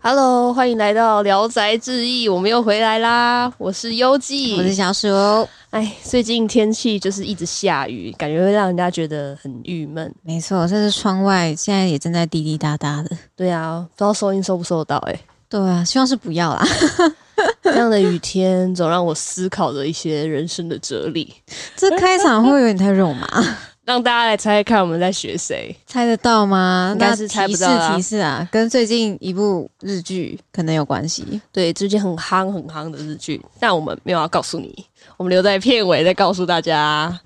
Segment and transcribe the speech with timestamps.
[0.00, 3.52] Hello，欢迎来到《聊斋志异》，我们又回来啦！
[3.58, 5.08] 我是优记，我是小鼠。
[5.70, 10.14] 哎，最近天气就是一直下雨，感觉会让人家觉得很郁闷。
[10.22, 13.10] 没错，这是窗外现在也正在滴滴答答的。
[13.34, 14.96] 对啊，不知道收音收不收到？
[14.98, 16.64] 哎，对啊，希望是不要啦。
[17.62, 21.34] 这样的雨天总让我思考着一些人生的哲理。
[21.76, 23.26] 这开场会有点太肉麻。
[23.84, 25.72] 让大家来猜猜看，我们在学谁？
[25.86, 26.90] 猜得到吗？
[26.92, 27.94] 应该是猜不到。
[27.94, 31.40] 提示啊，跟最近一部日剧可能有关系。
[31.52, 34.84] 对，最近很夯很夯的日剧，但我们没有要告诉你。
[35.16, 37.18] 我们留在片尾再告诉大家。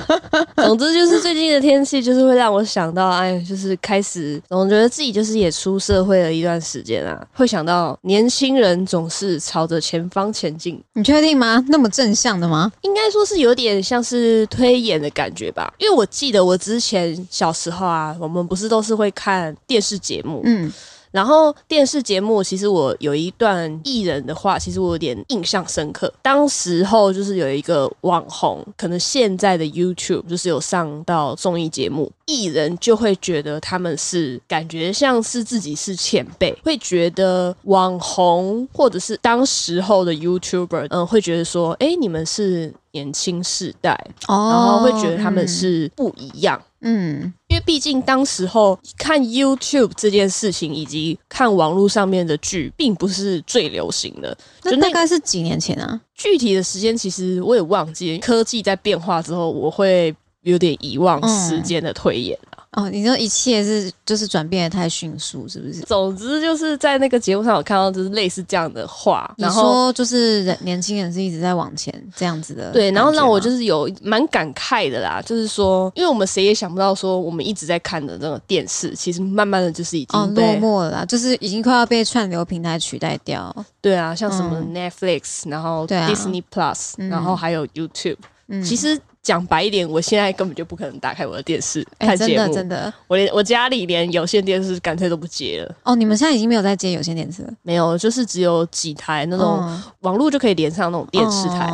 [0.56, 10.82] 总之就是最近的天气，就是会让我想到，哎，就是开始总觉得自己就是也出社会了一段时间啊，会想到年轻人总是朝着前方前进。
[10.94, 11.64] 你确定吗？
[11.68, 12.72] 那么正向的吗？
[12.82, 15.72] 应该说是有点像是推演的感觉吧。
[15.78, 20.72] 因为我记得我之前小时候啊，我们不是都是会看电视节目，嗯。
[21.14, 26.12] 然后电视节目，其实我有一段艺人的话，其实我有点印象深刻。
[26.20, 46.60] 当时候就是有一个网红，可能现在的 YouTube 就是有上到综艺节目，艺人就会觉得他们是感觉像是自己是前辈，会觉得网红或者是当时候的 YouTuber，嗯，会觉得说，哎，你们是年轻世代，然后会觉得他们是不一样。
[46.80, 54.36] 嗯，因为毕竟当时候看 YouTube 这件事情，以及看网络上面的剧，并不是最流行的。
[54.62, 56.00] 那大概是几年前啊？
[56.14, 58.18] 具体的时间其实我也忘记。
[58.18, 62.38] 科技在变化之后，我会有点遗忘时间的推演。
[62.76, 65.80] 哦，你说一切是就是转变的太迅速，是不是？
[65.80, 69.32] 总之就是在那个节目上，我看到就是类似这样的话。
[69.38, 72.90] 你说就是人年轻人是一直在往前这样子的，对。
[72.90, 83.54] 然后让我就是有蛮感慨的啦，就是说，因为我们谁也想不到说，我们一直在看的那个电视，其实慢慢的就是已经落寞了啦，就是已经快要被串流平台取代掉。
[83.80, 88.16] 对啊，像什么 Netflix，然后 Disney Plus，然后还有 YouTube，
[88.64, 89.00] 其实。
[89.24, 92.34] 讲白一点，我现在根本就不可能打开我的电视看节目。
[92.34, 95.74] 真的，真的，我连我家里连有线电视干脆都不接了。
[95.82, 97.52] 哦，你们现在已经没有在接有线电视了？
[97.62, 101.72] 没有，就是只有几台那种网络就可以连上那种电视台。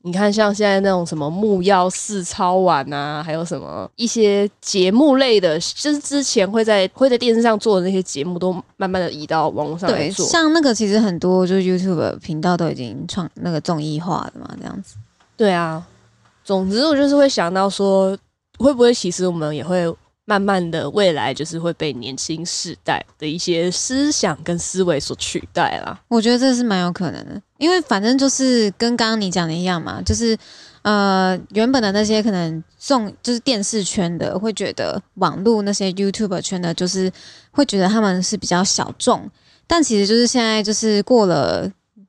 [0.00, 10.24] 你看，像现在那种什么木曜四超晚啊，还有什么一些节目类的，就是之前会在会在电视上做的那些节目，都慢慢的移到网络上来做。
[10.26, 14.94] 像那个其实很多就是 YouTube 频道都已经创那个综艺化的嘛，这样子。
[15.36, 15.84] 对啊。
[16.46, 18.16] 总之，我就是会想到说，
[18.56, 19.92] 会不会其实我们也会
[20.24, 26.00] 慢慢的未来就是会被年轻世代的一些思想跟思维所取代啦。
[26.06, 30.38] 我觉得这是蛮有可能的，因为反正就是跟刚刚你讲的一样嘛，就是
[30.82, 37.10] 呃原本的那些可能送就是电视圈的会觉得网络那些 YouTube 圈的，就是
[37.50, 39.28] 会觉得他们是比较小众，
[39.66, 41.68] 但其实就是现在就是过了。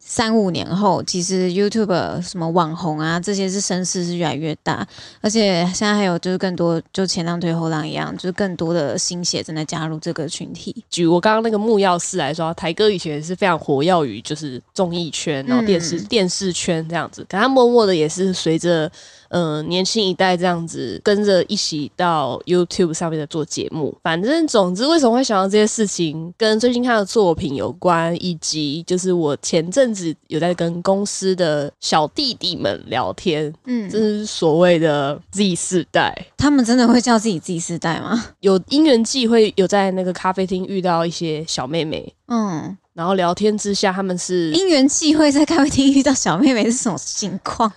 [0.09, 4.87] 三五年后，其实 YouTube 什么网红啊，这些是声势是越来越大，
[5.19, 10.73] 而且现在还有就是更多，就前浪推后浪一样，就是更多的新血正在加入这个群体。
[10.89, 18.89] 举我刚刚那个木曜四来说，台哥以前是非常活跃于就是综艺圈，然后电视电视圈这样子，可他默默的也是随着。
[19.29, 38.25] 嗯，年轻一代这样子跟着一起到 YouTube 上面的做节目，反正总之为什么会想到这些事情，跟最近看的作品有关，以及就是我前阵子有在跟公司的小弟弟们聊天，嗯，这是所谓的 Z 世代，他们真的会叫自己 Z 世代吗？
[38.39, 42.77] 有因缘际会有在那个咖啡厅遇到一些小妹妹，嗯。
[42.97, 47.71] 然后聊天之下，他们是因缘际会在咖啡厅遇到小妹妹是什么情况？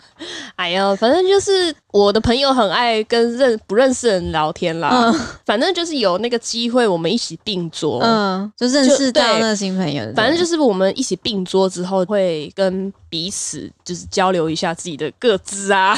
[0.56, 4.88] 哎呀，反正就是我的朋友很爱跟认不认识人聊天啦。
[4.91, 10.10] 嗯，反正就是有那个机会，我们一起并桌，嗯，就认识到那新朋友。
[10.16, 15.94] 反正就是我们一起并桌之后，会跟彼此就是交流一下自己的各自啊，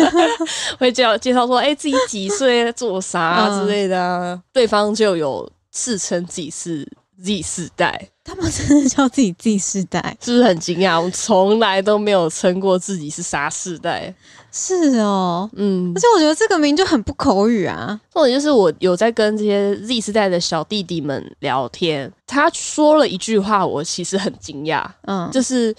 [0.80, 4.00] 会介介绍说，哎，自己几岁，做啥之类的。
[4.00, 6.88] 啊对方就有自称自己是。
[7.22, 11.00] Z 世代，他们真的叫自己 Z 世代， 是不是很惊讶？
[11.00, 14.14] 我从来都没有称过自己是啥世代。
[14.52, 17.98] 是哦，嗯，而且我觉得这个名就很不口语啊。
[18.12, 24.86] 重点就是我有在跟这些 Z 世代的小弟弟们聊天，他说了一句话，我其实很惊讶。
[25.02, 25.74] 嗯，就是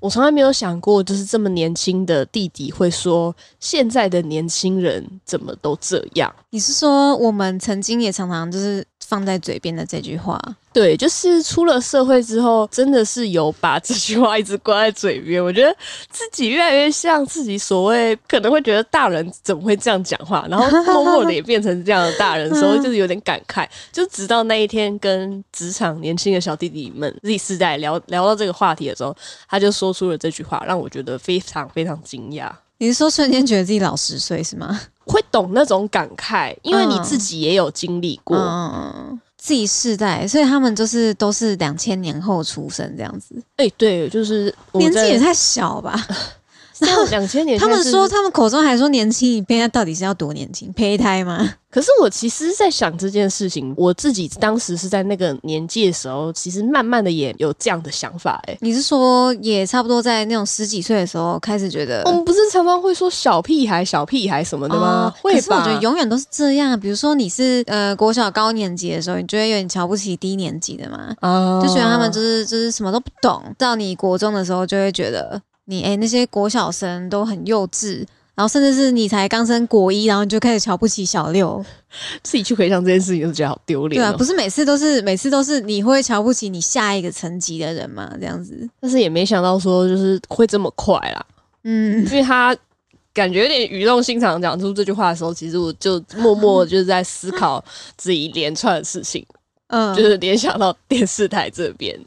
[0.00, 6.34] 我从来没有想过，就是这么年轻的弟弟会说现在的年轻人怎么都这样。
[6.50, 8.86] 你是说我们曾经也常常就是。
[9.08, 10.38] 放在嘴边的这句话，
[10.78, 15.42] 对，就是出了社会之后，真的是有把这句话一直挂在嘴边。
[15.42, 15.76] 我觉得
[16.08, 23.66] 自己越来越像自己所谓可能会觉得大人怎么会这样讲话，然后默默的也变成这样的大人，时候就是有点感慨。
[23.90, 29.12] 就直到那一天跟职场年轻的小弟弟们 Z 世代聊聊到这个话题的时候，
[29.48, 32.48] 他就说出了这句话，让我觉得非常非常惊讶。
[32.80, 34.80] 你是说瞬间觉得自己老十岁是吗？
[35.04, 38.36] 会懂那种感慨，因为你自己也有经历过。
[39.38, 43.34] 自己世代，所以他们就是都是两千年后出生这样子。
[43.56, 45.96] 哎，对，就是年纪也太小吧。
[46.86, 50.72] 然后两千年，他们说他们口中还说年轻一辈，那到底是要多年轻？
[50.72, 51.54] 胚胎吗？
[51.70, 58.40] 可是我其实在想这件事情，我自己当时是在那个年纪的时候，其实慢慢的也有这样的想法。
[58.46, 62.02] 哎，你是说也差不多在那种十几岁的时候开始觉得？
[62.06, 65.12] 我们不是常常会说小屁孩、小屁孩什么的吗？
[65.20, 65.38] 会吧？
[65.38, 66.78] 可是我觉得永远都是这样。
[66.78, 71.14] 比如说你是呃国小高年级的时候，你觉得有点瞧不起低年级的嘛？
[71.20, 73.42] 啊，就觉得他们就是就是什么都不懂。
[73.58, 75.40] 到你国中的时候，就会觉得。
[75.70, 77.98] 你哎，那些国小生都很幼稚，
[78.34, 81.62] 然后甚至是你才刚升国一，然后你就开始瞧不起小六，
[82.24, 84.00] 自己去回想这件事情就觉得好丢脸。
[84.00, 88.10] 对啊，不是每次都是每次都是你会瞧不起你下一个层级的人嘛？
[88.18, 91.26] 这样子，但是也没想到说就是会这么快啦。
[91.64, 92.56] 嗯，因为他
[93.12, 97.62] 感觉有点语重心长讲出这句话的时候，其实我就默默就是在思考
[97.98, 99.26] 自己连串的事情，
[99.68, 101.98] 嗯，就是联想到电视台这边。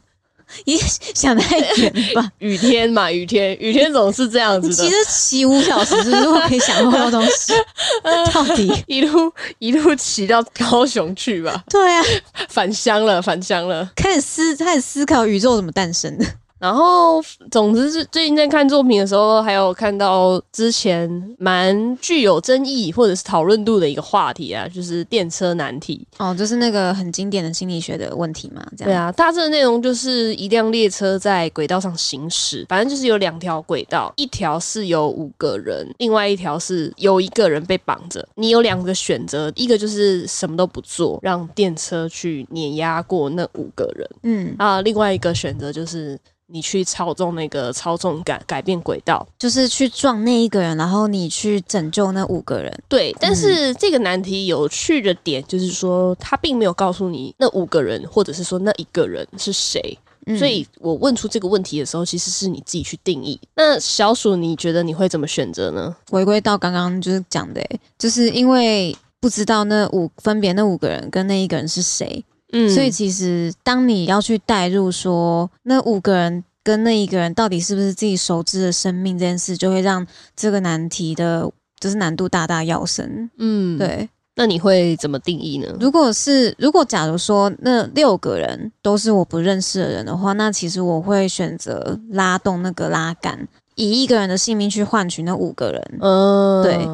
[0.64, 0.76] 你
[1.14, 2.30] 想太远吧？
[2.38, 4.74] 雨天嘛，雨天，雨天总是这样子的。
[4.74, 7.52] 其实骑五小时，是不是可以想那么多东西？
[8.32, 11.64] 到底一路一路骑到高雄去吧？
[11.68, 12.02] 对啊，
[12.48, 16.24] 返乡了，返乡了，开始思开始思考宇宙怎么诞生的。
[16.62, 17.20] 然后，
[17.50, 26.06] 总之是最近在看作品的时候，还有看到之前蛮具有争议或者是讨论度的一个话题啊，就是电车难题。
[26.18, 28.88] 哦，就是那个很经典的心理学的问题嘛，这样。
[28.88, 38.24] 对啊，大致的内容就是一辆列车在轨道上行驶，反正就是有两条轨道，一条是有五个人，另外一条是有一个人被绑着。
[38.36, 44.08] 你有两个选择，一个就是什么都不做，让电车去碾压过那五个人。
[44.22, 46.16] 嗯啊，另外一个选择就是。
[46.52, 52.72] 你去操纵那个操纵杆，改变轨道，就是去撞那一个人，然后你去拯救那五个人。
[52.88, 59.98] 对，但是这个难题有趣的点就是说，他并没有告诉你那五个人，或者是说那一个人是谁。
[60.38, 63.40] 所以我问出这个问题的时候，其实是你自己去定义。
[63.56, 65.96] 那小鼠，你觉得你会怎么选择呢？
[66.10, 67.60] 回归到刚刚就是讲的，
[67.98, 72.24] 就是因为不知道那五分别那五个人跟那一个人是谁。
[72.52, 80.06] 嗯，所以其实当你要去代入说那五个人跟那一个人到底是不是自己熟知的生命这件事，就会让
[80.36, 81.50] 这个难题的
[81.80, 83.28] 就是难度大大要升。
[83.38, 84.08] 嗯，对。
[84.34, 85.66] 那你会怎么定义呢？
[85.78, 95.98] 如果是如果假如说那六个人都是我不认识的人的话，那其实我会选择拉动那个拉杆，以一个人的性命去换取那五个人。
[96.00, 96.88] 嗯，对。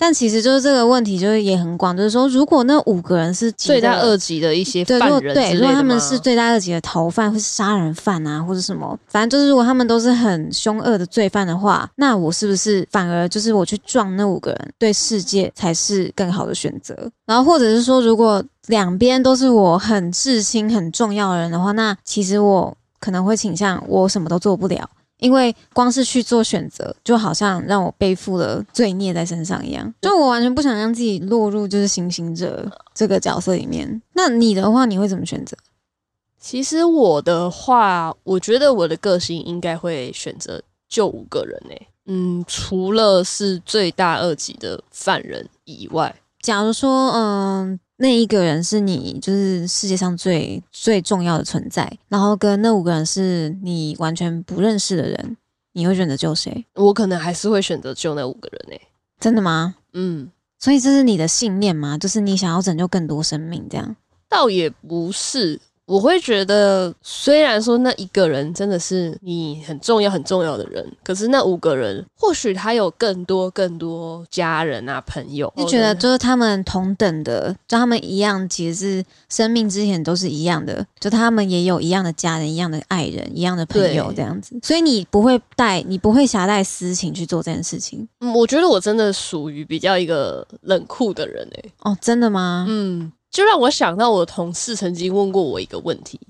[0.00, 16.96] 但其实就是这个问题，就是也很广，就是说，如果那五个人是罪大恶极的一些犯人，对，如果他们是罪大恶极的逃犯或是杀人犯啊，或者什么，反正就是如果他们都是很凶恶的罪犯的话，那我是不是反而就是我去撞那五个人，对世界才是更好的选择？
[17.26, 24.88] 然后或者是说，如果两边都是我很至亲、很重要的人的话，那其实我可能会倾向我什么都做不了。
[25.20, 34.02] 因为光是去做选择，就好像让我背负了罪孽在身上一样，就我完全不想让自己落入就是行刑者这个角色里面。
[34.14, 35.56] 那你的话，你会怎么选择？
[36.38, 41.88] 其实我的话，我觉得我的个性应该会选择救五个人诶。
[42.06, 47.78] 嗯，除了是罪大恶极的犯人以外，假如说，嗯。
[48.02, 55.36] 那一个人是你，就是世界上最最重要的存在，然后跟那五个人是你完全不认识的人，
[55.74, 56.64] 你会选择救谁？
[56.76, 58.80] 我可能还是会选择救那五个人诶。
[59.18, 59.74] 真的吗？
[59.92, 61.98] 嗯，所以这是你的信念吗？
[61.98, 63.94] 就是你想要拯救更多生命，这样？
[64.30, 65.60] 倒也不是。
[65.90, 75.52] 我会觉得，虽然说那一个人真的是你很重要、很重要的人，可是那五个人或许他有更多、更多家人啊、朋友。
[75.56, 84.56] 就觉得就是他们同等的，就他们一样，其实是生命之前都是一样的，就他们也有一样的家人、一样的爱人、一样的朋友这样子。
[84.62, 88.06] 所以你不会带，你不会狭带私情去做这件事情。
[88.20, 91.72] 嗯，我觉得我真的属于比较一个冷酷的人诶。
[91.80, 92.64] 哦，真的吗？
[92.68, 93.10] 嗯。
[93.30, 96.20] 就让我想到，我同事曾经问过我一个问题，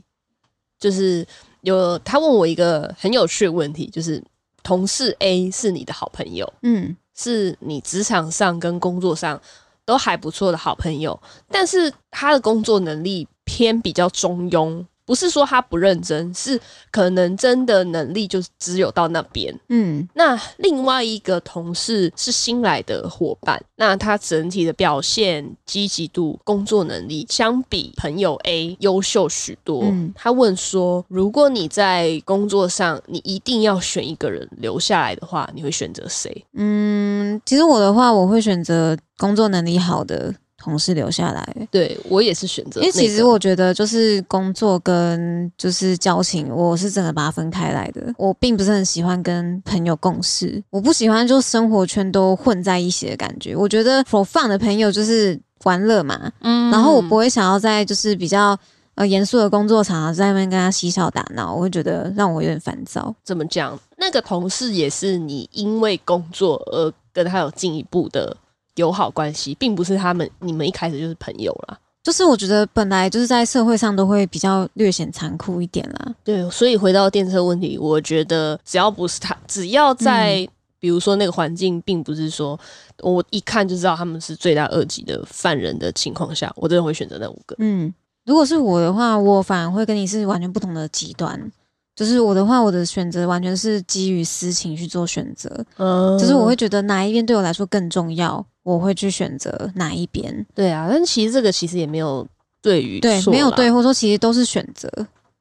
[0.79, 1.27] 就是
[1.63, 4.23] 有他问我一个很有趣的问题，就是
[4.63, 9.41] 同事 A 是你的好朋友，嗯，是你职场上跟工作上
[9.85, 13.27] 都还不错的好朋友，但是他的工作能力。
[13.53, 14.87] 偏比较中庸。
[15.11, 16.57] 不是说他不认真，是
[16.93, 19.53] 可能真的能力就只有到那边。
[19.69, 29.83] 嗯，那另外一个同事是新来的伙伴，那他整体的表现、积极度、工作能力相比朋友 A 优秀许多。
[30.15, 40.33] 他问说：“如果你在工作上，你一定要选一个人留下来的话，你会选择谁？”嗯，其实我的话，我会选择工作能力好的。
[40.63, 42.81] 同事留下来，对我也是选择。
[42.83, 48.13] 因为其实我觉得，就是工作跟就是交情，我是真的把它分开来的。
[48.19, 53.57] 我并不是很喜欢跟朋友共事，我不喜欢就生活圈都混在一起的感觉。
[53.57, 58.55] 我觉得我放的朋友就是玩乐嘛，嗯，然后我不会想要在就是比较
[58.97, 63.15] 呃严肃的工作场合在那边跟他嬉笑打闹，我会觉得让我有点烦躁。
[63.25, 63.79] 怎么讲？
[63.97, 68.37] 那个同事也是你因为工作而跟他有进一步的。
[68.81, 71.79] 友好关系并不是他们你们一开始就是朋友啦。
[72.03, 76.15] 就是我觉得本来就是在社会上都会比较略显残酷一点啦。
[76.25, 82.59] 对，所以回到电车问题，我觉得只要不是他，只要在比如说那个环境，并不是说
[83.03, 87.55] 我一看就知道他们是罪大恶极的犯人的情况下，我真的会选择那五个。
[87.59, 87.93] 嗯，
[88.25, 91.53] 如果是我的话，我反而会跟你是完全不同的极端。
[91.95, 95.49] 就是我的话，我的选择完全是基于私情去做选择。
[95.77, 98.45] 嗯，就是我会觉得哪一边对我来说更重要。
[98.63, 100.47] 我会去选择哪一边？
[100.55, 102.27] 对啊，但其实这个其实也没有
[102.63, 104.89] 对与对，没有对，或者说其实都是选择。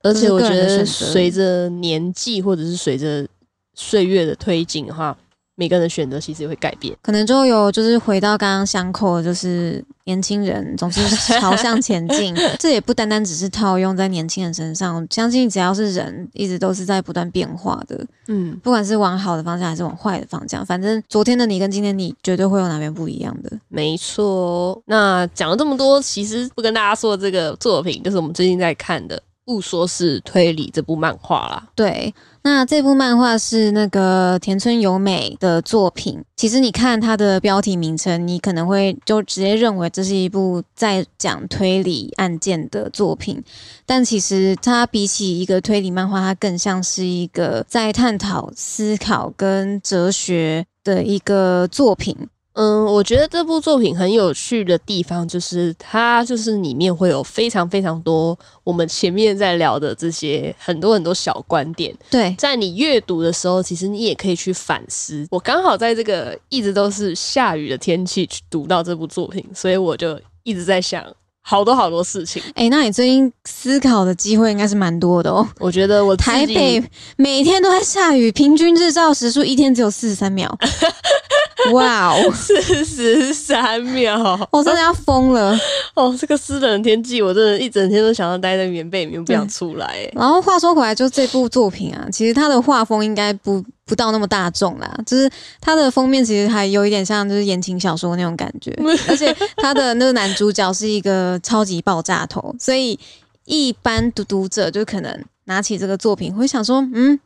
[0.01, 3.27] 而且我觉得随着年纪或者是随着
[3.73, 5.15] 岁月的推进的话。
[5.59, 11.01] 每个人的选择其实也会改变，可能就有就是回到刚刚相扣，就是年轻人总是
[11.37, 15.05] 朝向前进， 这也不单单只是套用在年轻人身上。
[15.09, 18.05] 相信只要是人，一直都是在不断变化的。
[18.27, 23.51] 嗯，不管是往好的方向还是往坏的方向，反正昨天的你跟今天你绝对会有哪边不一样的。
[23.67, 29.17] 没错，那讲了这么多，其实不跟大家说这个作品，就是我们最近在看的
[29.49, 31.67] 《误说是推理》这部漫画啦。
[31.75, 32.13] 对。
[32.41, 36.23] 那这部漫画是那个田村由美的作品。
[36.37, 43.43] 其实你看它的标题名称，你可能会就直接认为这是一部在讲推理案件的作品，
[43.85, 52.15] 但其实它比起一个推理漫画，它更像是一个在探讨思考跟哲学的一个作品。
[52.61, 61.95] 嗯，我觉得这部作品很有趣的地方，就是它就是里面会有非常非常多我们前面在聊的这些很多很多小观点。
[62.09, 65.25] 对，在你阅读的时候，其实你也可以去反思。
[65.31, 71.01] 我刚好在这个一直都是下雨的天气去读到这部作品，所以我就一直在想。
[71.41, 75.47] 好多好多事情，哎，那你最近思考的机会应该是蛮多的哦。
[75.57, 76.83] 我觉得我台北
[77.15, 80.55] 每天都在下雨，平均日照时数一天只有四十三秒。
[81.73, 85.57] 哇哦，四十三秒，我真的要疯了。
[85.95, 90.09] 哦，这个湿冷的天气，我真的一整天都想要待在棉被里面，不想出来。
[90.13, 93.63] 然后话说回来，就这部作品啊，其实它的画风应该不。
[93.85, 95.27] 不到那么大众啦，就是
[95.59, 98.71] 它的封面其实还有一点像就是言情小说那种感觉，
[99.09, 102.99] 而且它的那个男主角是一个超级爆炸头，所以
[103.45, 107.19] 一般读读者就可能拿起这个作品会想说，嗯，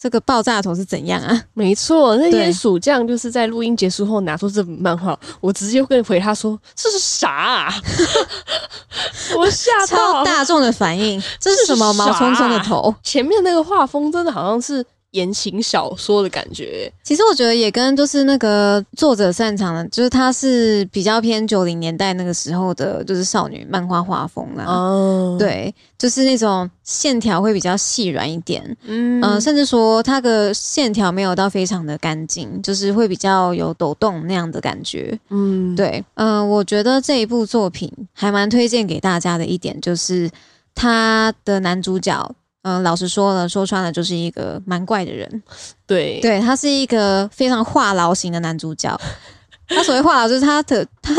[0.00, 1.42] 这个爆炸头是怎样啊？
[1.52, 7.30] 没错，那天暑假就是在录音结束后拿出这本漫画， 我直接跟回他说这是啥？
[7.30, 7.74] 啊
[9.36, 12.94] 我吓到大众的反应，这是什么毛冲冲的头？
[13.02, 14.84] 前面那个画风真的好像是。
[15.12, 24.64] 言情小说的感觉，其实我觉得也跟就是那个作者擅长的，就是他是比较偏九零年代那个时候的，就是少女漫画画风啦。
[24.64, 35.18] 哦，对，就是那种线条会比较细软一点，嗯，甚至说它的线条没有到非常的干净，就是会比较有抖动那样的感觉。
[35.30, 40.30] 嗯，对，嗯，我觉得这一部作品还蛮推荐给大家的一点，就是
[40.74, 42.32] 他的男主角。
[42.62, 45.42] 嗯，老实说了，说穿了就是一个蛮怪的人。
[45.86, 48.94] 对，对他是一个非常话痨型的男主角。
[49.68, 51.14] 他所谓话痨，就是他的他。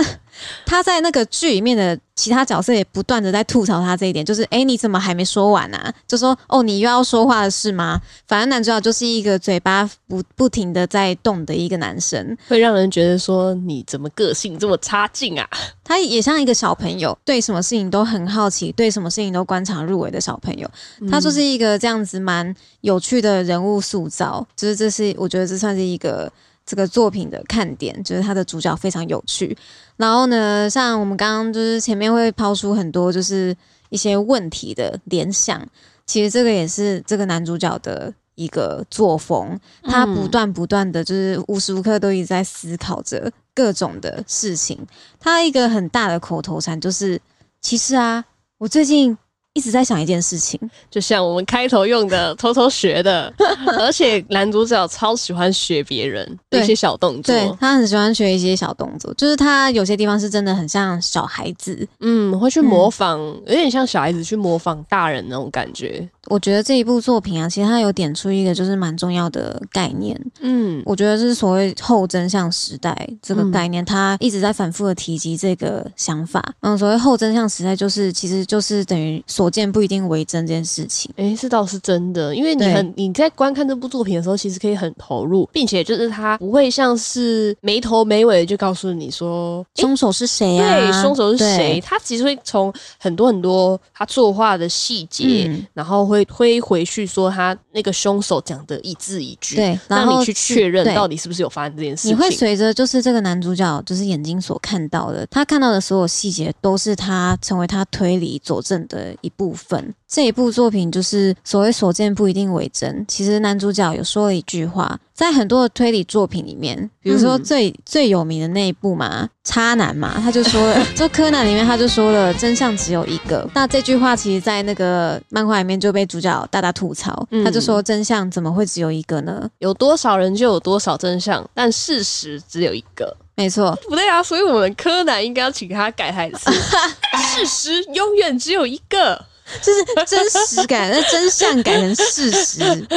[0.66, 5.94] 他在那个剧里面的其他角色也不断的在吐槽他这一点，就是哎，你怎么还没说完啊？
[6.08, 8.00] 就说哦，你又要说话了是吗？
[8.28, 15.48] 反正男主角就是一个嘴巴不不停的在动的一个男生，会让人觉得说你怎么个性这么差劲啊？
[15.84, 20.70] 他也像一个小朋友，对什么事情都很好奇，对什么事情都观察入微的小朋友。
[21.10, 26.32] 他就是一个这样子蛮有趣的人物塑造，就是这是我觉得这算是一个。
[26.72, 29.58] 这个作品的看点就是它的主角非常有趣，
[29.98, 33.54] 然后呢，像我们刚刚就是前面会抛出很多就是
[33.90, 35.62] 一些问题的联想，
[36.06, 44.80] 其实这个也是这个男主角的一个作风，他不断不断的就是无时无刻都一直在思考着各种的事情，
[45.20, 47.20] 他一个很大的口头禅就是，
[47.60, 48.24] 其实啊。
[48.60, 49.18] 我最近。
[49.54, 53.32] 一直在想一件事情，就像我们开头用的 偷偷学的，
[53.80, 66.08] 而且男主角超喜欢学别人一些小动作，对他很喜欢学一些小动作，就是他有些地方是真的很像小孩子，嗯，会去模仿，有点像小孩子去模仿大人那种感觉。
[66.28, 76.54] 我觉得这一部作品啊，其实它有点出一个就是蛮重要的概念，嗯，我觉得是所谓后真相时代这个概念，它一直在反复的提及这个想法。
[76.62, 81.12] 嗯，所谓后真相时代，就是其实就是等于所见不一定为真这件事情。
[81.16, 90.76] 诶，这倒是真的，因为你很你在观看这部作品的时候，其实可以很投入，并且就是他不会像是没头没尾的就告诉你说凶手是谁啊？
[90.76, 91.82] 对，凶手是谁？
[91.84, 96.11] 他其实会从很多很多他作画的细节，然后。
[96.12, 102.12] 会推回去说他那个凶手讲的一字一句，对，让你去确认到底是不是有发生这件事情。
[102.12, 109.94] 你会随着就是这个男主角就是眼睛所看到的，他看到的所有细节都是他成为他推理佐证的一部分。
[110.08, 113.06] 这一部作品就是所谓所见不一定为真。
[113.08, 123.48] 其实男主角有说了一句话，在很多的推理作品里面，比如说最最有名的那一部嘛，《差男》嘛，他就说了， 就柯南里面他就说了，真相只有一个。
[123.54, 129.48] 那这句话其实，在那个漫画里面就被主角大大吐槽，他就说真相怎么会只有一个呢？
[129.60, 133.16] 有多少人就有多少真相，但事实只有一个。
[133.36, 136.52] 没错，不对啊，所以我们柯南应该要请他改台词，
[137.36, 139.24] 事实永远只有一个。
[139.62, 142.88] 就是真实感，那真相改成事实，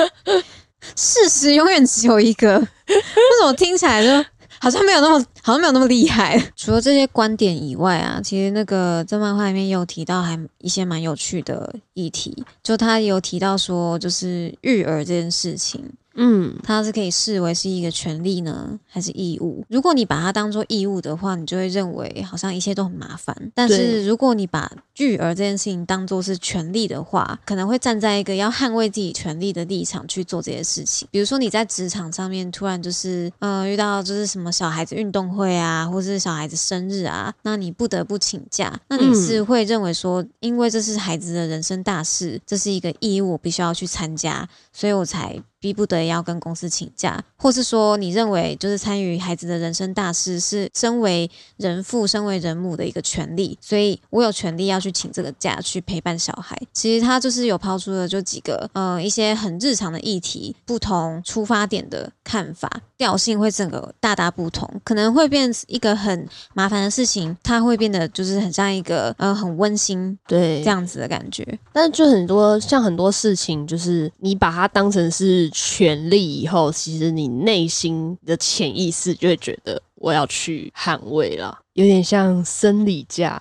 [0.96, 2.58] 事实永远只有一个。
[2.86, 2.94] 为
[3.40, 4.28] 什么听起来就
[4.60, 6.38] 好像没有那么，好像没有那么厉害？
[6.56, 15.82] 除了这些观点以外啊，其实那个在漫画里面有提到还一些蛮有趣的议题，就他有提到说，就是育儿这件事情。
[16.16, 19.64] 嗯，它是可以视为是一个权利呢，还是义务？
[19.68, 23.36] 如果你把它当做义务的话，你就会认为好像一切都很麻烦。
[23.54, 31.08] 但是如果你把育儿这件事情当做是权利的话，可能会站在一个要捍卫自己权利的立场去做这些事情。
[31.10, 45.42] 比如说你在职场上面突然就是呃遇到就是什么小孩子运动会啊，或是小孩子生日啊，那你不得不请假，那你是会认为说，因为这是孩子的人生大事，这是一个义务，我必须要去参加，所以我才。
[45.64, 56.54] 逼不得要跟公司请假，或是说你认为就是参与孩子的人生大事是身为人父、身为人母的一个权利，所以我有权利要去请这个假去陪伴小孩。
[56.74, 71.46] 其实他就是有抛出了就几个呃一些很日常的议题，不同出发点的看法，调性会整个大大不同，可能会变一个很麻烦的事情，它会变得就是很像一个呃很温馨对这样子的感觉。
[71.72, 75.50] 但是就很多像很多事情，就是你把它当成是。
[75.74, 83.40] 权利以后，其实你内心的潜意识就会觉得我要去捍卫了，有点像生理假，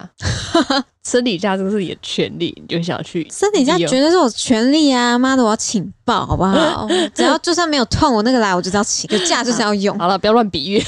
[1.03, 5.19] 生理假就是你的权利，你就想去生理假，绝对是我权利啊！
[5.19, 6.87] 妈的，我要请报好不好？
[7.13, 9.99] 只要就算没有痛，我那个来我就要请，有假就是要用。
[9.99, 10.81] 好了，不要乱比喻。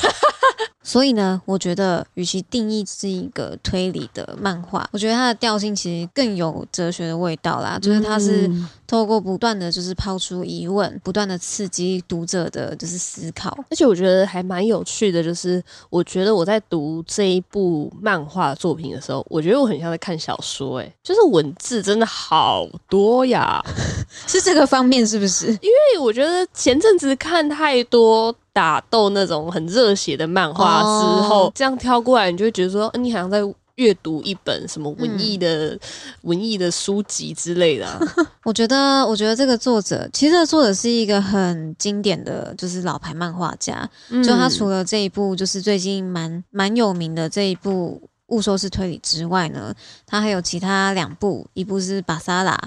[0.88, 7.80] 所以呢，我觉得与其定义是一个推理的漫画，我觉得它的调性其实更有哲学的味道啦。
[7.82, 8.48] 就是它是
[8.86, 13.50] 透过不断的就是抛出疑问，不断的刺激读者的就是思考。
[13.72, 23.60] 而且我觉得还蛮有趣的，就是我觉得我在读这一部漫画作品的时候，我觉得我很像在看小说，哎，就是文字真的好多呀，
[24.28, 25.48] 是这个方面是不是？
[25.48, 28.36] 因为我觉得前阵子看太多。
[28.56, 33.42] 打斗那种很热血的漫画之后，这样挑过来，你就会觉得说，你好像在
[33.76, 35.78] 阅读一本什么文艺的
[36.22, 37.86] 文艺的书籍之类的。
[38.46, 43.90] 我觉得，我觉得这个作者其实作者是一个很经典的就是老牌漫画家。
[44.24, 49.76] 就他除了这一部就是最近蛮蛮有名的这一部《误说是推理》之外呢，
[50.08, 52.58] 他还有其他两部，一部是《巴萨拉》，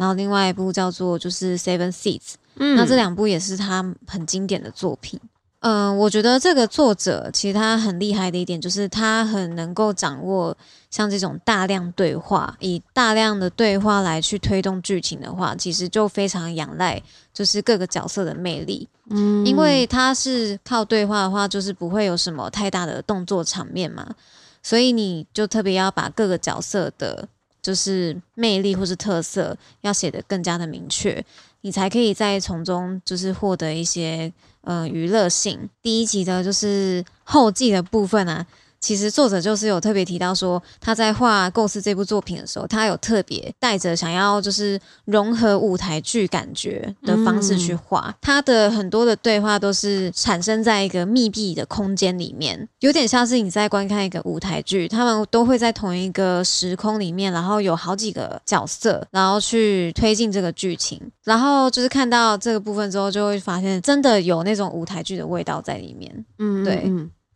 [0.00, 2.18] 然后另外一部叫做就是《Seven Seeds》。
[2.56, 5.20] 那这两部也是他很经典的作品。
[5.60, 10.56] 嗯，我觉得这个作者其实他很厉害的一点，就是他很能够掌握
[10.88, 17.02] 像这种大量对话，以大量的对话来去推动剧情的话，其实就非常仰赖
[17.34, 18.88] 就是各个角色的魅力。
[19.10, 24.14] 嗯，因为他是靠对话的话，就是不会有什么太大的动作场面嘛，
[24.62, 27.28] 所以你就特别要把各个角色的，
[27.62, 31.24] 就是魅力或是特色要写的更加的明确。
[31.62, 35.68] 你才可以在从中就是获得一些嗯娱乐性。
[35.82, 38.46] 第一集的就是后记的部分啊，
[38.80, 48.14] 其实作者就是有特别提到说，他在画构思这部作品的时候，他有特别带着想要就是融合舞台剧感觉的方式去画。
[48.20, 61.00] 他的很多的对话都是产生在一个密闭的空间里面，有点像是你在观看一个舞台剧，他们都会在同一个时空里面，然后有好几个角色，然后去推进这个剧情。
[61.24, 66.24] 然后就是看到这个部分之后，就会发现真的有那种舞台剧的味道在里面。
[66.38, 66.90] 嗯，对。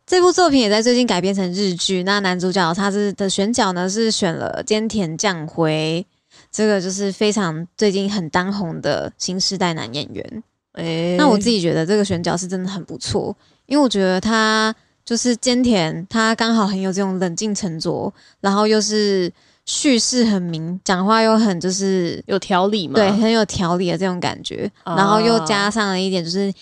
[0.07, 2.03] 这部作品也在最近改编成日剧。
[2.03, 6.05] 那男主角他是的选角呢，是选了菅田将晖，
[6.51, 10.43] 这个就是非常最近很当红的新时代男演员。
[10.73, 19.31] 哎，那我自己觉得这个选角是真的很不错，因为我觉得他就是菅田，他刚好很有这种冷静沉着，然后又是
[19.65, 26.53] 叙事很明，讲话又很就是有条理嘛，对，很有条理的这种感觉，然后又加上了一点就是。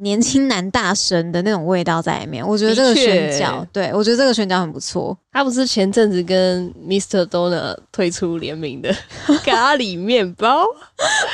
[0.00, 5.16] 年轻男大神的那种味道在里面，我觉得这个选角，对我觉得这个选角很不错。
[5.36, 7.26] 他不是前阵子跟 Mr.
[7.26, 8.90] Donut 推出联名的
[9.44, 10.64] 咖喱面包，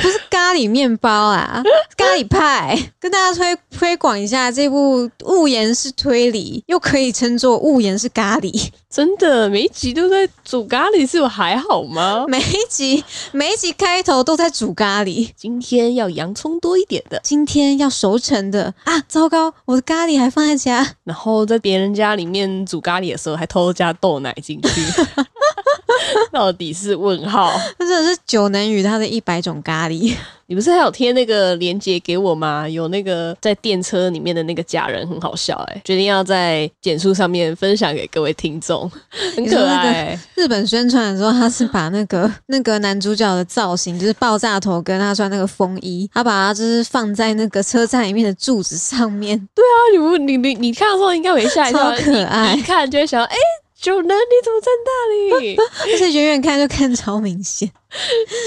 [0.03, 1.63] 不是咖喱面包啊，
[1.97, 2.77] 咖喱派。
[2.99, 8.51] 跟大家推推广一下这部《物言是推理》，又可以称作《物言是咖喱》。
[8.91, 12.25] 真的，每一集都在煮咖喱，是有还好吗？
[12.27, 15.31] 每一集每一集开头都在煮咖喱。
[15.37, 19.01] 今天要洋葱多一点的，今天要熟成的啊！
[19.09, 24.69] 糟糕，我的咖喱还放在家，然后在别人家里面煮咖喱的时候，还偷偷加豆奶进去。
[26.33, 27.53] 到底是问号？
[27.79, 30.15] 真的是九能与他的一百种咖喱。
[30.47, 32.69] 你不是还有贴那个链接给我吗？
[32.69, 38.91] 有那个在电车里面的那个假人很好笑哎，决定要在简述上面分享给各位听众，
[39.37, 40.19] 很可爱。
[40.35, 49.39] 日本宣传的时候，他是把那个 那个男主角的造型，就是爆炸头跟他穿那个风衣，他把它就是放在那个车站里面的柱子上面。
[49.55, 53.37] 对啊，你不你你你看的时候应该会吓一跳，可爱，一看就会想哎。
[53.83, 55.57] 九能，你怎么在那里？
[55.93, 57.69] 而且远远看就看超明显，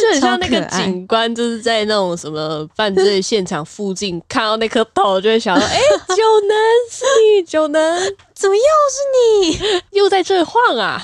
[0.01, 5.77] 就很像那个警官，就是在那种什么犯罪现场附近看到那颗头，就会想到：哎，
[6.15, 6.57] 九能
[6.89, 7.03] 是
[7.35, 7.99] 你，九能
[8.33, 8.61] 怎么又
[9.61, 9.81] 是你？
[9.91, 11.01] 又在这晃啊？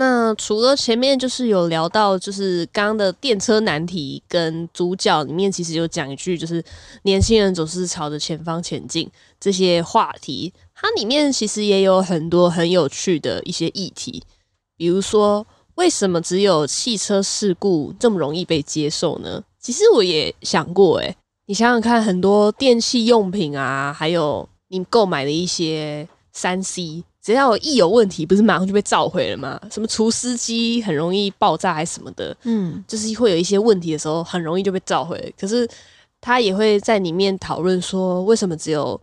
[0.00, 6.64] 那除了前面就是有聊到，就是刚刚的电车难题跟主角里面，其实有讲一句，就是
[7.02, 10.52] 年轻人总是朝着前方前进这些话题。
[10.72, 14.22] 它里面其实也有很多很有趣的一些议题，
[14.76, 19.42] 比如说为什么只有汽车事故这么容易被接受呢？
[19.60, 29.60] 其实我也想过，诶，你想想看，很多电器用品啊，还有你购买的一些三 C，只要一有问题，不是马上就被召回了吗？
[29.70, 35.34] 什么除湿机很容易爆炸还是什么的，嗯，就是会有一些问题的时候，很容易就被召回。
[35.38, 35.68] 可是
[36.22, 38.98] 他也会在里面讨论说，为什么只有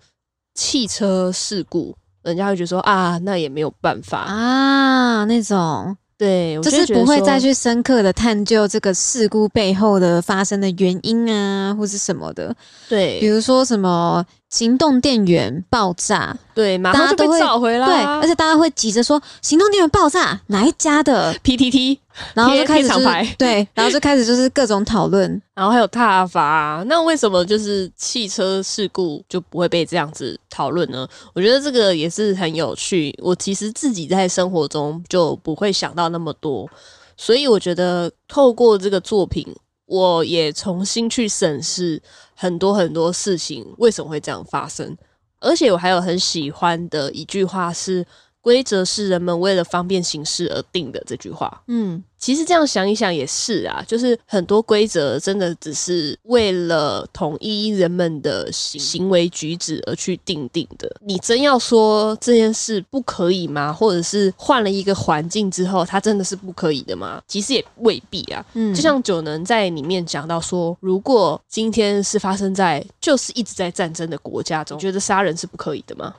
[0.55, 12.55] 汽车事故，人家会觉得说啊，那也没有办法啊，那种对，就是不会再去深刻的探究这个事故背后的发生的原因啊，或是什么的。
[12.89, 14.25] 对，比如说什么。
[14.49, 17.85] 行动电源爆炸，对，马上就被找回来。
[17.85, 21.97] 对，而且大家会急着说行动电源爆炸哪一家的 PTT，
[22.33, 22.89] 然后就开始
[23.37, 26.83] 对，然后就开始就是各种讨论， 然后还有踏伐。
[26.87, 31.05] 那为什么就是汽车事故就不会被这样子讨论呢？
[31.33, 33.13] 我觉得这个也是很有趣。
[33.21, 36.69] 我其实自己在生活中就不会想到那么多，
[37.17, 39.45] 所以我觉得透过这个作品。
[39.85, 42.01] 我也重新去审视
[42.35, 44.97] 很多很多事情为什么会这样发生，
[45.39, 48.05] 而且我还有很喜欢的一句话是。
[48.45, 51.03] 规则是人们为了方便行事而定的。
[51.07, 60.95] 这句话，嗯，其实这样想一想也是啊，就是很多规则真的只是为了统一人们的行行为举止而去定定的。
[61.01, 63.73] 你真要说这件事不可以吗？
[63.73, 67.19] 或者是换了一个环境之后，它真的是不可以的吗？
[67.27, 68.45] 其实也未必啊。
[68.53, 76.13] 嗯，就像九能在里面讲到说，如果今天是发生在就是一直在战争的国家中，你觉得杀人是不可以的吗？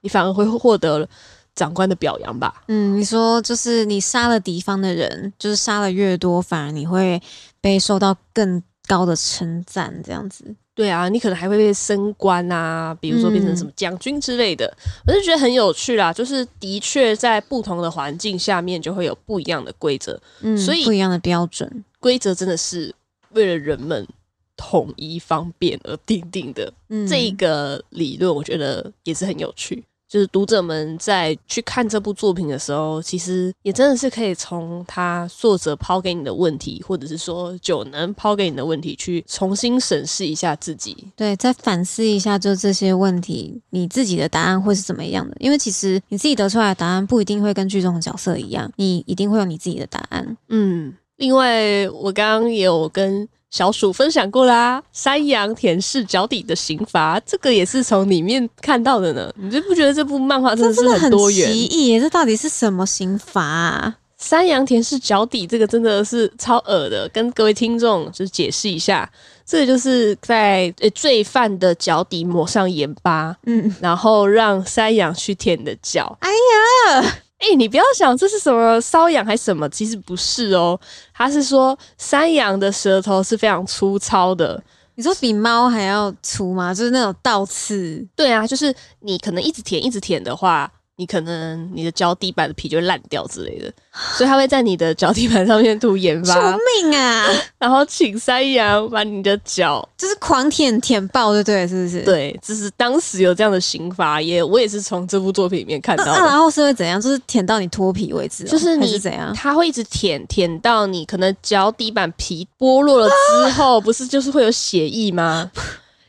[0.00, 1.08] 你反而会获得。
[1.54, 2.62] 长官的表扬吧。
[2.68, 7.20] 嗯，你说就是你杀了敌方的人，就是杀了越多，反而你会
[7.60, 10.54] 被受到更高的称赞，这样子。
[10.74, 14.74] 对啊，你可能还会被升官啊，比如说变成什么将军之类的。
[15.06, 22.94] 我就觉得很有趣啦，就是的确在不同的环境下面就会有不一样的规则，嗯，所以不一样的标准规则真的是
[23.32, 24.08] 为了人们
[24.56, 26.72] 统一方便而定定的。
[26.88, 29.84] 嗯，这个理论我觉得也是很有趣。
[30.12, 40.94] 就是读者们在去看这部作品的时候，其实也真的是可以从他作者抛给你的问题，或者是说九能抛给你的问题，去重新审视一下自己。
[41.16, 45.34] 对，再反思一下，就这些问题，你自己的答案会是怎么样的？
[45.40, 50.36] 因为其实你自己得出来的答案不一定会跟剧中的角色一样，你一定会有你自己的答案。
[50.50, 53.26] 嗯，另外我刚刚也有跟。
[53.52, 59.30] 小鼠分享过啦，山羊舔舐脚底的刑罚，这个也是从里面看到的呢。
[59.36, 61.52] 你就不觉得这部漫画真的是很多元？
[61.52, 63.42] 奇异，这到底是什么刑罚？
[63.42, 63.94] 啊？
[64.16, 67.06] 山羊舔舐脚底，这个真的是超恶的。
[67.12, 69.06] 跟各位听众就是解释一下，
[69.44, 76.16] 这个就是在罪犯的脚底抹上盐巴，嗯，然后让山羊去舔你的脚。
[76.20, 77.16] 哎呀！
[77.42, 80.78] 哎，你不要想这是什么瘙痒还是什么，其实不是哦。
[81.12, 84.62] 他是说山羊的舌头是非常粗糙的，
[84.94, 86.72] 你说比猫还要粗吗？
[86.72, 88.06] 就是那种倒刺。
[88.14, 90.72] 对啊，就是你可能一直舔一直舔的话。
[91.02, 93.72] 你可能你的脚底板的皮就会烂掉之类的，
[94.16, 96.32] 所以他会在你的脚底板上面涂盐巴。
[96.32, 97.28] 救命啊！
[97.58, 101.66] 然后请山羊把你的脚就是狂舔舔爆，对对？
[101.66, 102.02] 是不是？
[102.02, 106.04] 对，就是当时有这样的刑罚，也我也是从这部作品里面看到。
[106.04, 107.00] 那然后是会怎样？
[107.00, 108.44] 就是舔到你脱皮为止？
[108.44, 109.34] 就是你怎样？
[109.34, 115.50] 他会一直舔舔到你可能脚底板皮剥落了之后，不是就是会有血液吗？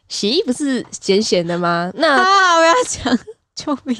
[0.08, 1.92] 血液不是咸咸的吗？
[1.96, 3.18] 那啊，我要讲。
[3.56, 3.96] 救命！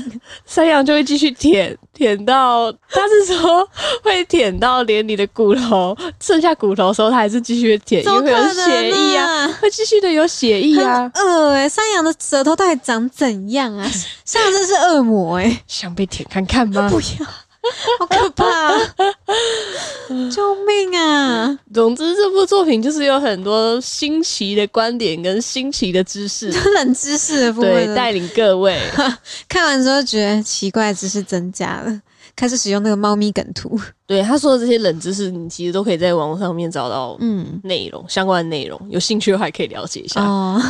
[0.46, 3.68] 山羊就会继续舔，舔到他是说
[4.02, 11.10] 会舔到连你的骨头剩下骨头的时候，他还是继续舔，因为有血液啊，会继续的有血液啊。
[11.16, 13.88] 恶哎，山羊的舌头到底长怎样啊？
[14.26, 16.89] 山羊真是恶魔哎，想被舔看看吗？
[16.89, 17.28] 不要。
[17.99, 18.73] 好可怕！
[20.30, 21.58] 救命啊！
[21.73, 28.80] 总之，这部作品就是有很多新奇的观点跟新奇的知识，冷知识的部分，对，带领各位
[29.47, 32.02] 看完之后觉得奇怪知识增加了，
[32.36, 33.80] 开始使用那个猫咪梗图。
[34.06, 40.62] 对他说的这些冷知识，你其实都可以在网络上面找到，嗯，内容相关的内容，有兴趣的话可以了解一下哦。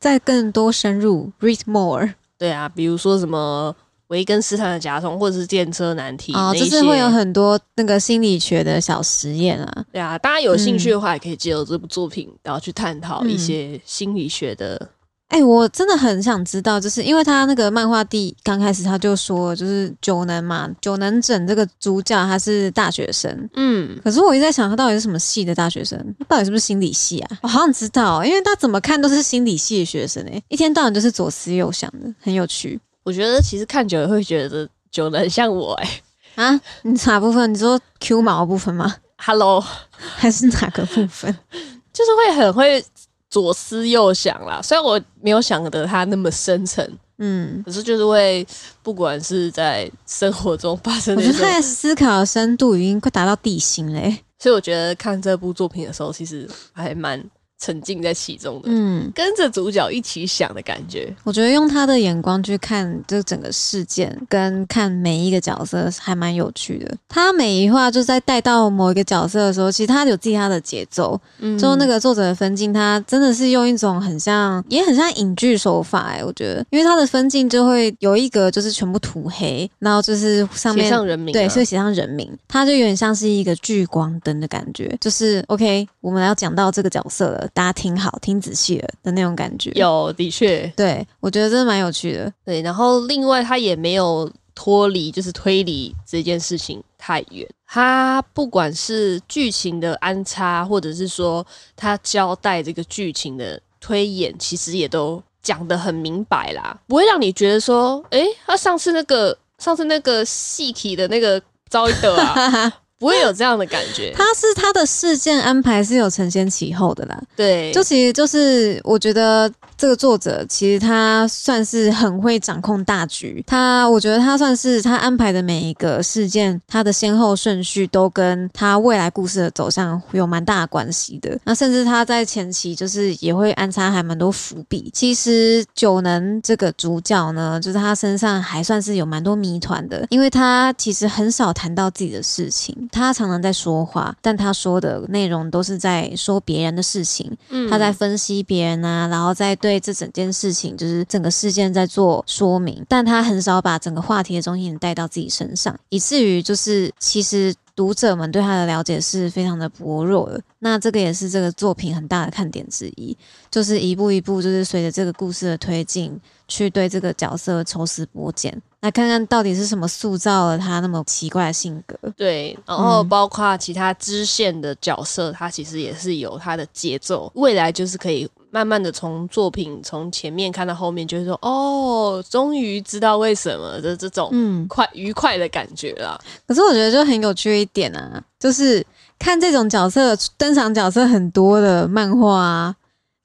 [0.00, 2.14] 再更多深入，read more。
[2.36, 3.74] 对啊，比如说什么。
[4.08, 9.84] 维根斯坦的甲虫，或者是电车难题，哦，就是会有很多那个心理学的小实验啊。
[9.92, 14.90] 对啊，大家有兴趣的话，也可以借由这部作品，然后去探讨一些心理学的。
[15.28, 25.98] 哎，我真的很想知道，就是因为他那个漫画第刚开始他就说，就是九能嘛，九能整这个主角他是大学生，嗯，可是我一直在想，他到底是什么系的大学生？
[26.20, 27.38] 他到底是不是心理系啊？
[27.42, 32.80] 我好想知道，因为他怎么看都是心理系的学生哎，一天到晚就是左思右想的，很有趣。
[33.06, 36.00] 我觉得其实看久了会觉得久了很像我哎
[36.34, 37.54] 啊，你哪部分？
[37.54, 39.64] 你说 Q 毛部分吗？Hello，
[39.96, 41.32] 还是哪个部分？
[41.92, 42.84] 就是会很会
[43.30, 44.60] 左思右想啦。
[44.60, 48.44] 虽然我没有想得他那么深沉，嗯，可是就是会
[48.82, 54.18] 不管是在生活中发生，我觉得他的思考的深度已经快达到地心嘞。
[54.40, 57.24] 所以我觉得看这部作品的时候，其实还蛮。
[57.58, 61.14] 沉浸在其中的，嗯，跟着主角一起想的感觉。
[61.24, 66.94] 我觉得用他的眼光去看这整个事件，跟看每一个角色还蛮有趣的。
[67.08, 71.18] 他每一话就在带到某一个角色的时候，其实他有自己他的节奏。
[71.38, 76.08] 嗯，就那个作者的分镜，他真的是用一种很像，也很像影剧手法。
[76.08, 84.94] 哎，我觉得，因为他的分镜就会有一格就是全部涂黑，然后就是上面写上人名，对，是写上人名，他就有点像是一个聚光灯的感觉。
[85.00, 87.45] 就是 OK，我们要讲到这个角色了。
[87.52, 92.32] 大家听好，听仔细了的那种感觉，有的确，对我觉得真的蛮有趣的。
[92.44, 112.72] 对，然后另外他也没有脱离就是推理这件事情太远，他不管是剧情的安插，或者是说他交代这个剧情的推演，其实也都讲得很明白啦，不会让你觉得说，哎，他上次那个上次那个戏体的那个招一德啊。
[112.98, 117.20] 不会有这样的感觉，他是他的事件安排是有承先启后的啦。
[117.36, 123.42] 对，就其实就是我觉得这个作者其实他算是很会掌控大局。
[123.46, 131.38] 他我觉得他算是他安排的每一个事件，他的先后顺序都跟他未来故事的走向有蛮大的关系的。
[131.44, 134.90] 那甚至他在前期就是也会安插还蛮多伏笔。
[134.94, 142.74] 其实九能这个主角呢，就是他身上还算是有蛮多谜团的，因为他其实很少谈到自己的事情。
[142.90, 147.30] 他常常在说话，但他说的内容都是在说别人的事情。
[147.50, 149.80] 嗯，他在分析别人啊，然后在对。
[149.80, 157.54] 这整件事情，就是整个事件在做说明，但他很少把整个话题的中心带到自己身上，以至于就是其实。
[157.76, 163.14] 读者们对他的了解是非常的薄弱的，那这个也是这个作品很大的看点之一，
[163.50, 171.94] 就是一步一步，就是随着这个故事的推进，去对这个角色抽丝剥茧，来看看到底是什么塑造了他那么奇怪的性格。
[172.16, 178.26] 对，然后包括其他支线的角色，他其实也是有他的节奏，未来就是可以。
[178.56, 186.18] 慢慢的从作品从前面看到后面，就是说哦，终于知道为什么的这种嗯快愉快的感觉了。
[186.48, 188.82] 可是我觉得就很有趣一点啊，就是
[189.18, 192.74] 看这种角色登场角色很多的漫画啊。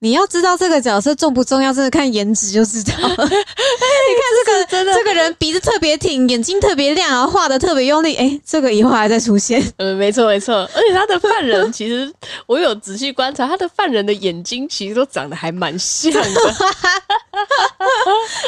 [0.04, 2.92] 你要知道这个角色重不重要，真的看颜值就知道。
[2.98, 8.16] 你看这个真的，这个人鼻子特别挺，眼睛特别亮，然后画的特别用力。
[8.16, 9.64] 哎，这个以后还在出现。
[9.78, 10.68] 嗯，没错没错。
[10.74, 12.12] 而且他的犯人 其实
[12.48, 16.20] 我有仔细观察，他的犯人的眼睛其实都长得还蛮像的。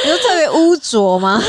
[0.03, 1.39] 你说特别污浊吗？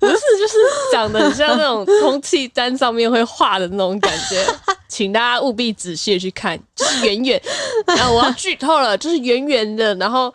[0.00, 0.56] 不是，就是
[0.90, 4.44] 长得很像那种空气单上面会画的那种感觉。
[4.88, 7.40] 请大家务必仔细的去看，就是圆圆。
[7.86, 10.32] 然后我要剧透了，就是圆圆的，然后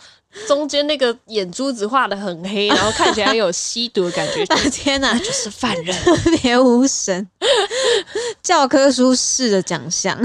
[0.47, 4.45] 中间那个眼珠子画的很黑，然后看起来有吸毒的感觉。
[4.71, 7.27] 天哪，就是犯人， 特别无神，
[8.41, 10.17] 教科书式的奖项。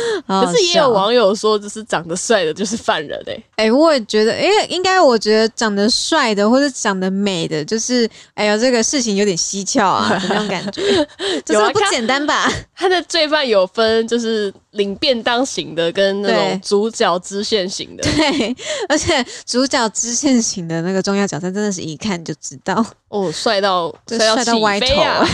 [0.26, 10.80] 可是也有网友说，就是长得帅的就是犯人哎哎，我也觉得，因为应该我觉得长得帅的或者长得美的，就是哎呀，这个事情有点蹊跷啊， 那种感觉，
[11.44, 12.50] 就是不简单吧？
[12.74, 18.56] 他的罪犯有分，就是领便当型的跟那种主角支线型的，对，
[18.88, 22.84] 而且主角支线型的那个重要角色，真的是一看就知道。
[23.08, 25.28] 哦，帅到帅到歪头啊，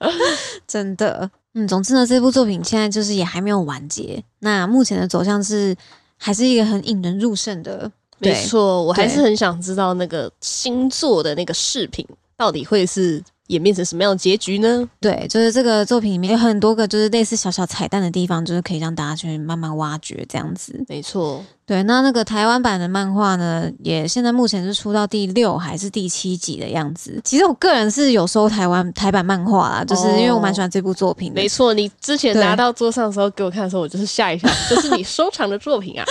[0.66, 1.30] 真的。
[1.58, 4.22] 嗯，总之呢，这部作品现在就是也还没有完结。
[4.40, 5.74] 那目前的走向是
[6.18, 7.90] 还是一个很引人入胜的。
[8.18, 13.22] 没错，我还是很想知道那个星座的那个饰品到底会是。
[13.48, 14.88] 演变成什么样的结局呢？
[15.00, 20.84] 对，就是这个作品里面有很多个就是类似小小彩蛋的地方，就是可以让大家去慢慢挖掘这样子。
[20.88, 21.82] 没错，对。
[21.84, 27.20] 那那个台湾版的漫画呢，也现在目前是出到第六还是第七集的样子。
[27.24, 31.32] 其实我个人是有收台湾台版漫画啦，就是因为我蛮喜欢这部作品。
[31.32, 36.04] 没错，你之前拿到桌上的时候给我看的时候，我就是吓一跳， 这是你收藏的作品啊。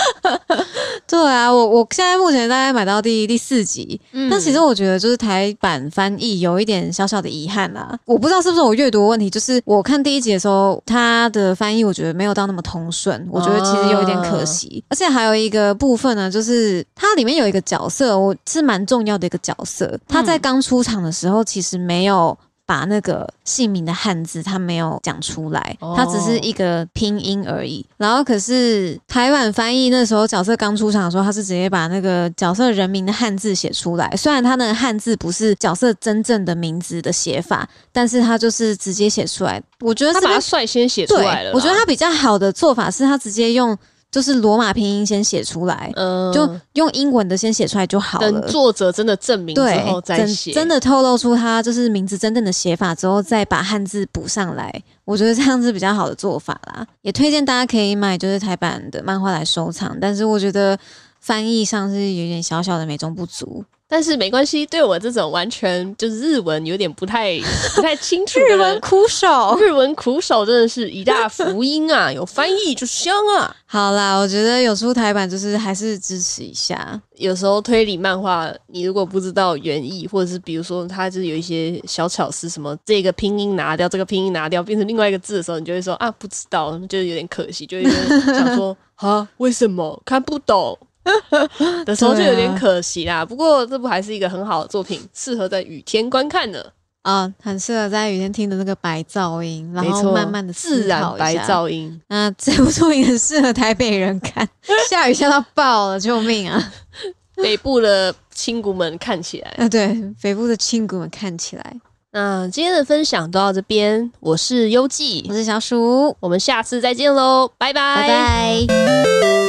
[1.07, 7.29] 对啊，我我现在目前大概买到第第四集，但其实我觉得就是台版翻译有一点小小的。
[7.35, 14.81] 遗憾啦，我不知道是不是我阅读问题，就是我看第一集的时候，它的翻译我觉得没有到那么通顺，我觉得其实有一点可惜。
[14.87, 22.37] 而且还有一个部分呢，就是它里面有一个角色，我是蛮重要的一个角色，他在刚出场的时候其实没有。
[22.65, 27.85] 把那个姓名的汉字他没有讲出来，他只是一个拼音而已。
[27.97, 34.11] 然后可是台湾翻译那时候角色刚出场的时候，他是直接把那个角色人名的汉字写出来。
[34.17, 39.61] 虽然他那个汉字不是角色真正的名字的写法，但是他就是直接写出来。
[39.81, 41.51] 我觉得他把它率先写出来了。
[41.53, 43.77] 我觉得他比较好的做法是他直接用。
[44.15, 48.31] 就是罗马拼音先写出来，嗯，就用英文的先写出来就好了。
[48.31, 54.73] 等作者真的证明之后再写，真的透露出他就是名字真正的写法之后，再把汉字补上来。
[55.03, 56.87] 我觉得这样子比较好的做法啦。
[57.01, 60.79] 也推荐大家可以买就是台版的漫画来收藏，但是我觉得
[61.25, 63.65] 翻译上是有点小小的美中不足。
[63.87, 67.39] 但是没关系，对我这种完全就是日文有点不太
[67.75, 72.11] 不太清楚日文苦手，日文苦手真的是一大福音啊！
[72.11, 73.55] 有翻译就香啊。
[73.67, 76.99] 好啦，我觉得有出台版就是还是支持一下。
[77.17, 90.75] 有时候推理漫画，你如果不知道原意，或者是比如说它就是有一些小巧思，什么这个拼音拿掉，这个拼音拿掉，变成另外一个字的时候，你就会说啊，不知道，就是有点可惜，就有点想说 啊，为什么看不懂？
[91.85, 102.01] 的时候就有点可惜啦，不过这部还是一个很好的作品，适合在雨天观看的啊，很适合在雨天听的那个白噪音，然后慢慢的自然白噪音。
[102.07, 104.47] 那这部作品很适合台北人看，
[104.89, 106.73] 下雨下到爆了，救命啊！
[107.37, 111.75] 北部的亲骨们看起来啊，对，北部的亲骨们看起来。
[112.13, 119.44] 那今天的分享都到这边，我是优记，我是小鼠，我们下次再见喽，拜拜拜拜。